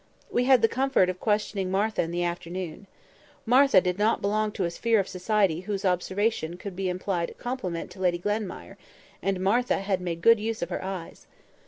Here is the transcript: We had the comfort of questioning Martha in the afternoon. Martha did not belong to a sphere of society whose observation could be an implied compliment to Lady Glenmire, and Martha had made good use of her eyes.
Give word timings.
We 0.31 0.45
had 0.45 0.63
the 0.63 0.67
comfort 0.67 1.09
of 1.09 1.19
questioning 1.19 1.69
Martha 1.69 2.01
in 2.01 2.09
the 2.09 2.23
afternoon. 2.23 2.87
Martha 3.45 3.79
did 3.79 3.99
not 3.99 4.19
belong 4.19 4.51
to 4.53 4.63
a 4.65 4.71
sphere 4.71 4.99
of 4.99 5.07
society 5.07 5.59
whose 5.61 5.85
observation 5.85 6.57
could 6.57 6.75
be 6.75 6.87
an 6.89 6.95
implied 6.95 7.35
compliment 7.37 7.91
to 7.91 7.99
Lady 7.99 8.17
Glenmire, 8.17 8.77
and 9.21 9.39
Martha 9.39 9.77
had 9.81 10.01
made 10.01 10.23
good 10.23 10.39
use 10.39 10.63
of 10.63 10.69
her 10.69 10.83
eyes. 10.83 11.27